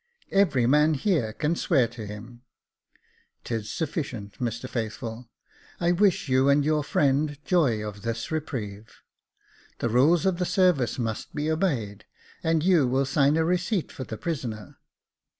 "Every 0.45 0.65
man 0.65 0.95
here 0.95 1.31
can 1.31 1.55
swear 1.55 1.87
to 1.89 2.07
him." 2.07 2.41
"'Tis 3.43 3.69
sufficient, 3.71 4.39
Mr 4.39 4.67
Faithful. 4.67 5.29
I 5.79 5.91
wish 5.91 6.27
you 6.27 6.49
and 6.49 6.65
your 6.65 6.83
friend 6.83 7.37
joy 7.45 7.87
of 7.87 8.01
this 8.01 8.31
reprieve. 8.31 9.03
The 9.77 9.89
rules 9.89 10.25
of 10.25 10.39
the 10.39 10.45
service 10.45 10.97
must 10.97 11.35
be 11.35 11.51
obeyed, 11.51 12.05
and 12.41 12.63
you 12.63 12.87
will 12.87 13.05
sign 13.05 13.37
a 13.37 13.45
receipt 13.45 13.91
for 13.91 14.03
the 14.03 14.17
prisoner." 14.17 14.79